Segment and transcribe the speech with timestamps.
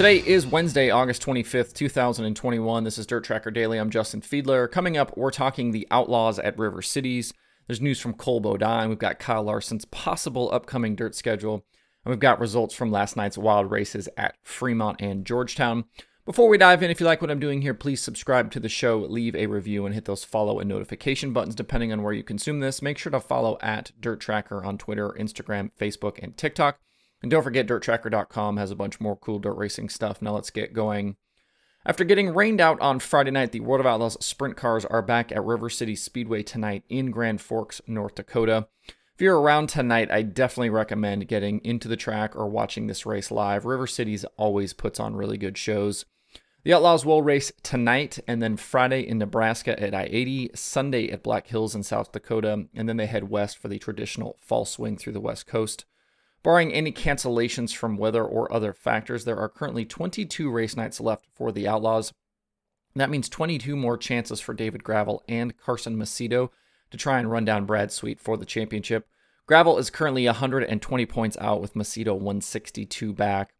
[0.00, 2.84] Today is Wednesday, August 25th, 2021.
[2.84, 3.76] This is Dirt Tracker Daily.
[3.76, 4.66] I'm Justin Fiedler.
[4.72, 7.34] Coming up, we're talking the Outlaws at River Cities.
[7.66, 8.88] There's news from Cole Bodine.
[8.88, 11.66] We've got Kyle Larson's possible upcoming dirt schedule.
[12.02, 15.84] And we've got results from last night's wild races at Fremont and Georgetown.
[16.24, 18.70] Before we dive in, if you like what I'm doing here, please subscribe to the
[18.70, 22.22] show, leave a review, and hit those follow and notification buttons depending on where you
[22.22, 22.80] consume this.
[22.80, 26.78] Make sure to follow at Dirt Tracker on Twitter, Instagram, Facebook, and TikTok.
[27.22, 30.22] And don't forget, DirtTracker.com has a bunch more cool dirt racing stuff.
[30.22, 31.16] Now let's get going.
[31.84, 35.32] After getting rained out on Friday night, the World of Outlaws sprint cars are back
[35.32, 38.68] at River City Speedway tonight in Grand Forks, North Dakota.
[39.14, 43.30] If you're around tonight, I definitely recommend getting into the track or watching this race
[43.30, 43.64] live.
[43.64, 46.04] River Cities always puts on really good shows.
[46.64, 51.22] The Outlaws will race tonight and then Friday in Nebraska at I 80, Sunday at
[51.22, 54.98] Black Hills in South Dakota, and then they head west for the traditional fall swing
[54.98, 55.86] through the West Coast.
[56.42, 61.26] Barring any cancellations from weather or other factors, there are currently 22 race nights left
[61.34, 62.12] for the Outlaws.
[62.94, 66.50] That means 22 more chances for David Gravel and Carson Macedo
[66.90, 69.06] to try and run down Brad Sweet for the championship.
[69.46, 73.52] Gravel is currently 120 points out with Macedo 162 back.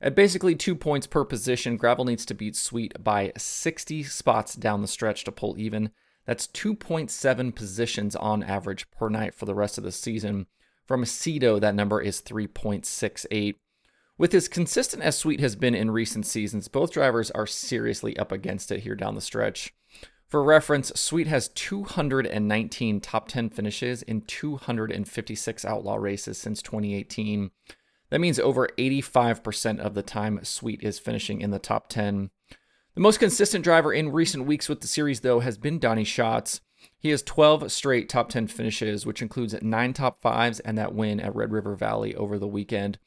[0.00, 4.80] At basically two points per position, Gravel needs to beat Sweet by 60 spots down
[4.80, 5.90] the stretch to pull even.
[6.24, 10.46] That's 2.7 positions on average per night for the rest of the season.
[10.88, 13.56] For Macedo, that number is 3.68.
[14.16, 18.32] With as consistent as Sweet has been in recent seasons, both drivers are seriously up
[18.32, 19.74] against it here down the stretch.
[20.28, 27.50] For reference, Sweet has 219 top 10 finishes in 256 outlaw races since 2018.
[28.08, 32.30] That means over 85% of the time Sweet is finishing in the top 10.
[32.94, 36.62] The most consistent driver in recent weeks with the series, though, has been Donny Schatz.
[36.98, 41.20] He has 12 straight top 10 finishes, which includes nine top fives and that win
[41.20, 42.98] at Red River Valley over the weekend.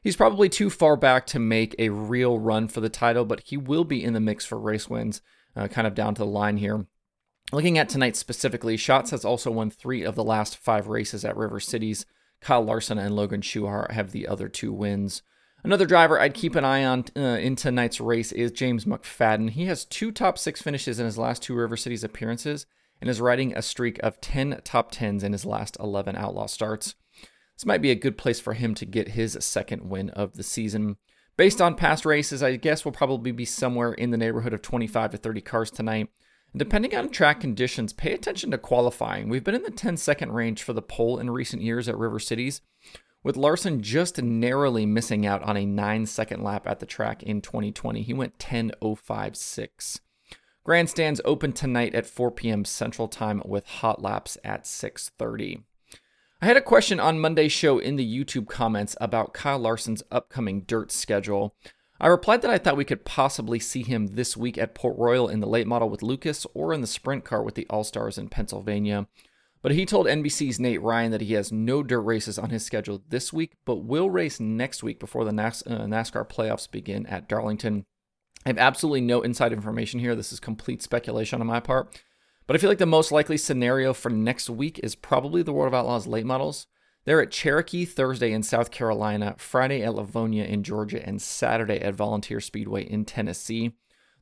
[0.00, 3.56] He's probably too far back to make a real run for the title, but he
[3.56, 5.20] will be in the mix for race wins
[5.56, 6.86] uh, kind of down to the line here.
[7.52, 11.36] Looking at tonight specifically, Schatz has also won three of the last five races at
[11.36, 12.04] River Cities.
[12.40, 15.22] Kyle Larson and Logan Schuchart have the other two wins.
[15.64, 19.50] Another driver I'd keep an eye on uh, in tonight's race is James McFadden.
[19.50, 22.66] He has two top six finishes in his last two River Cities appearances
[23.00, 26.94] and is riding a streak of 10 top 10s in his last 11 Outlaw starts.
[27.56, 30.42] This might be a good place for him to get his second win of the
[30.42, 30.96] season.
[31.36, 35.12] Based on past races, I guess we'll probably be somewhere in the neighborhood of 25
[35.12, 36.08] to 30 cars tonight.
[36.52, 39.28] And depending on track conditions, pay attention to qualifying.
[39.28, 42.18] We've been in the 10 second range for the pole in recent years at River
[42.18, 42.62] Cities,
[43.22, 47.42] with Larson just narrowly missing out on a 9 second lap at the track in
[47.42, 48.02] 2020.
[48.02, 50.00] He went 10.056.
[50.66, 52.64] Grandstands open tonight at 4 p.m.
[52.64, 55.62] Central Time with hot laps at 6:30.
[56.42, 60.62] I had a question on Monday's show in the YouTube comments about Kyle Larson's upcoming
[60.62, 61.54] dirt schedule.
[62.00, 65.28] I replied that I thought we could possibly see him this week at Port Royal
[65.28, 68.18] in the late model with Lucas or in the sprint car with the All Stars
[68.18, 69.06] in Pennsylvania.
[69.62, 73.04] But he told NBC's Nate Ryan that he has no dirt races on his schedule
[73.08, 77.86] this week, but will race next week before the uh, NASCAR playoffs begin at Darlington.
[78.46, 80.14] I have absolutely no inside information here.
[80.14, 82.00] This is complete speculation on my part.
[82.46, 85.66] But I feel like the most likely scenario for next week is probably the World
[85.66, 86.68] of Outlaws late models.
[87.04, 91.96] They're at Cherokee Thursday in South Carolina, Friday at Livonia in Georgia, and Saturday at
[91.96, 93.72] Volunteer Speedway in Tennessee.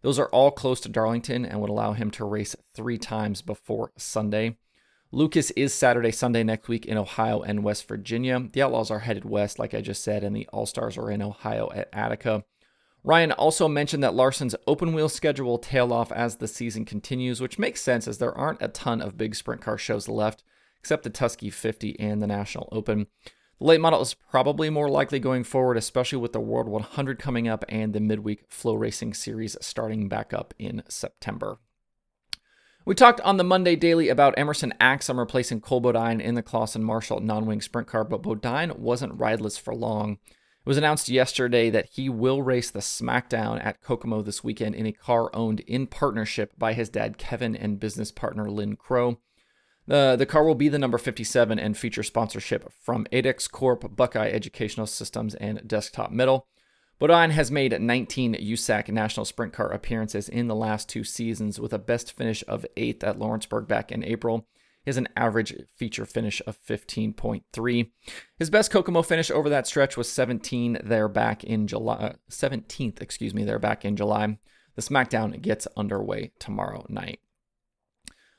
[0.00, 3.92] Those are all close to Darlington and would allow him to race three times before
[3.98, 4.56] Sunday.
[5.12, 8.48] Lucas is Saturday, Sunday next week in Ohio and West Virginia.
[8.50, 11.20] The Outlaws are headed west, like I just said, and the All Stars are in
[11.20, 12.44] Ohio at Attica.
[13.06, 17.38] Ryan also mentioned that Larson's open wheel schedule will tail off as the season continues,
[17.38, 20.42] which makes sense as there aren't a ton of big sprint car shows left,
[20.78, 23.06] except the Tusky 50 and the National Open.
[23.58, 27.46] The late model is probably more likely going forward, especially with the World 100 coming
[27.46, 31.58] up and the midweek FloRacing series starting back up in September.
[32.86, 36.82] We talked on the Monday Daily about Emerson Axsom replacing Cole Bodine in the Clauson
[36.82, 40.18] Marshall non wing sprint car, but Bodine wasn't rideless for long.
[40.64, 44.86] It was announced yesterday that he will race the SmackDown at Kokomo this weekend in
[44.86, 49.18] a car owned in partnership by his dad Kevin and business partner Lynn Crow.
[49.86, 54.30] The, the car will be the number 57 and feature sponsorship from ADEX Corp, Buckeye
[54.30, 56.46] Educational Systems, and Desktop Metal.
[56.98, 61.74] Bodine has made 19 USAC National Sprint Car appearances in the last two seasons with
[61.74, 64.46] a best finish of 8th at Lawrenceburg back in April.
[64.84, 67.90] He has an average feature finish of 15.3.
[68.38, 73.00] His best Kokomo finish over that stretch was 17 there back in July uh, 17th,
[73.00, 74.38] excuse me, there back in July.
[74.76, 77.20] The SmackDown gets underway tomorrow night.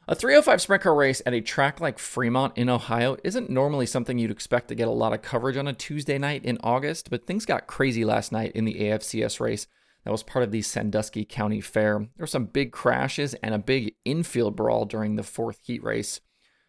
[0.07, 4.19] A 305 sprint car race at a track like Fremont in Ohio isn't normally something
[4.19, 7.25] you'd expect to get a lot of coverage on a Tuesday night in August, but
[7.25, 9.65] things got crazy last night in the AFCS race
[10.03, 11.97] that was part of the Sandusky County Fair.
[11.97, 16.21] There were some big crashes and a big infield brawl during the fourth heat race.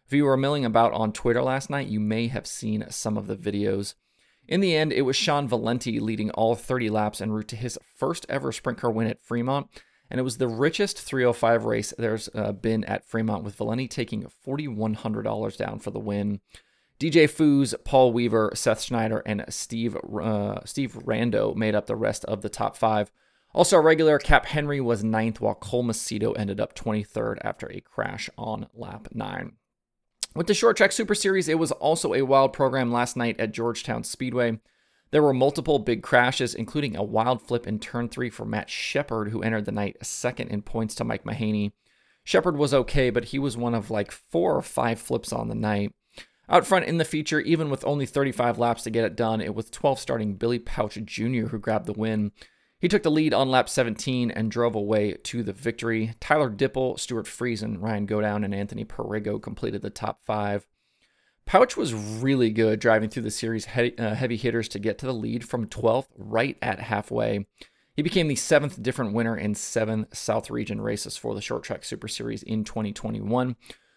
[0.07, 3.27] If you were milling about on Twitter last night, you may have seen some of
[3.27, 3.93] the videos.
[4.47, 7.77] In the end, it was Sean Valenti leading all 30 laps en route to his
[7.95, 9.67] first ever sprint car win at Fremont
[10.09, 14.25] and it was the richest 305 race there's uh, been at Fremont, with Valenti taking
[14.45, 16.39] $4,100 down for the win.
[16.99, 22.25] DJ Foos, Paul Weaver, Seth Schneider, and Steve uh, Steve Rando made up the rest
[22.25, 23.11] of the top five.
[23.53, 28.29] Also, regular Cap Henry was ninth, while Cole Macedo ended up 23rd after a crash
[28.37, 29.53] on lap nine.
[30.37, 33.53] With the Short Track Super Series, it was also a wild program last night at
[33.53, 34.59] Georgetown Speedway.
[35.09, 39.29] There were multiple big crashes, including a wild flip in turn three for Matt Sheppard,
[39.29, 41.71] who entered the night second in points to Mike Mahaney.
[42.23, 45.55] Sheppard was okay, but he was one of like four or five flips on the
[45.55, 45.95] night.
[46.47, 49.55] Out front in the feature, even with only 35 laps to get it done, it
[49.55, 51.47] was 12 starting Billy Pauch Jr.
[51.47, 52.31] who grabbed the win.
[52.79, 56.13] He took the lead on lap 17 and drove away to the victory.
[56.19, 60.67] Tyler Dippel, Stewart Friesen, Ryan Godown, and Anthony Perrego completed the top five.
[61.47, 65.13] Pauch was really good driving through the series uh, heavy hitters to get to the
[65.13, 67.47] lead from 12th right at halfway.
[67.95, 71.83] He became the seventh different winner in seven South Region races for the Short Track
[71.83, 73.55] Super Series in 2021.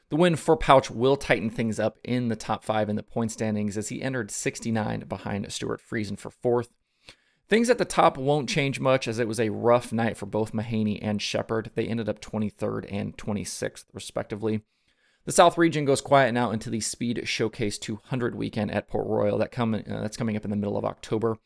[0.09, 3.31] The win for Pauch will tighten things up in the top five in the point
[3.31, 6.71] standings as he entered 69 behind Stewart Friesen for fourth.
[7.51, 10.53] Things at the top won't change much as it was a rough night for both
[10.53, 11.73] Mahaney and Sheppard.
[11.75, 14.61] They ended up 23rd and 26th, respectively.
[15.25, 19.37] The South region goes quiet now into the Speed Showcase 200 weekend at Port Royal.
[19.37, 21.39] That come, uh, that's coming up in the middle of October.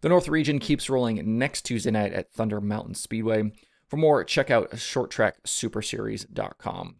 [0.00, 3.52] The North region keeps rolling next Tuesday night at Thunder Mountain Speedway.
[3.86, 6.96] For more, check out shorttracksuperseries.com.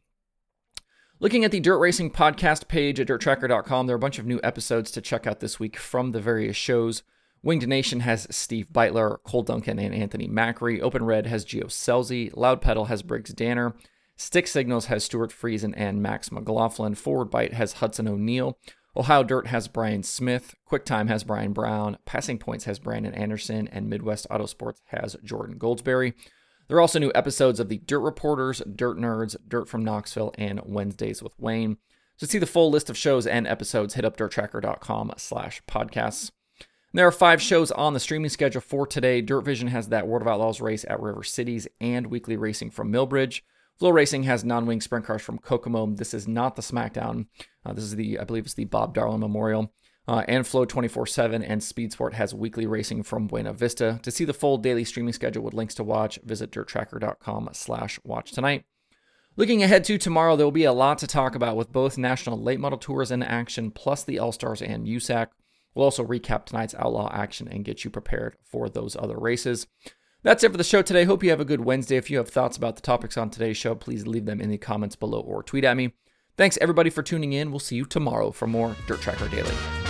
[1.18, 4.38] Looking at the Dirt Racing podcast page at dirttracker.com, there are a bunch of new
[4.44, 7.02] episodes to check out this week from the various shows.
[7.44, 10.80] Winged Nation has Steve Beitler, Cole Duncan, and Anthony Macri.
[10.80, 12.30] Open Red has Gio Scelzi.
[12.34, 13.74] Loud Pedal has Briggs Danner.
[14.16, 16.94] Stick Signals has Stewart Friesen and Max McLaughlin.
[16.94, 18.58] Forward Bite has Hudson O'Neal.
[18.96, 20.54] Ohio Dirt has Brian Smith.
[20.70, 21.98] QuickTime has Brian Brown.
[22.06, 23.68] Passing Points has Brandon Anderson.
[23.68, 26.14] And Midwest Autosports has Jordan Goldsberry.
[26.68, 30.62] There are also new episodes of the Dirt Reporters, Dirt Nerds, Dirt from Knoxville, and
[30.64, 31.76] Wednesdays with Wayne.
[32.20, 36.30] To see the full list of shows and episodes, hit up dirttracker.com slash podcasts.
[36.94, 39.20] There are five shows on the streaming schedule for today.
[39.20, 42.92] Dirt Vision has that World of Outlaws race at River Cities and weekly racing from
[42.92, 43.42] Millbridge.
[43.80, 45.86] FloRacing has non-wing sprint cars from Kokomo.
[45.86, 47.26] This is not the SmackDown.
[47.66, 49.72] Uh, this is the, I believe it's the Bob Darlin Memorial.
[50.06, 53.98] Uh, and Flow 24/7 and Speed Sport has weekly racing from Buena Vista.
[54.04, 58.66] To see the full daily streaming schedule with links to watch, visit dirttracker.com/watch tonight.
[59.36, 62.40] Looking ahead to tomorrow, there will be a lot to talk about with both national
[62.40, 65.30] late model tours in action, plus the All Stars and USAC.
[65.74, 69.66] We'll also recap tonight's outlaw action and get you prepared for those other races.
[70.22, 71.04] That's it for the show today.
[71.04, 71.96] Hope you have a good Wednesday.
[71.96, 74.56] If you have thoughts about the topics on today's show, please leave them in the
[74.56, 75.92] comments below or tweet at me.
[76.36, 77.50] Thanks everybody for tuning in.
[77.50, 79.83] We'll see you tomorrow for more Dirt Tracker Daily.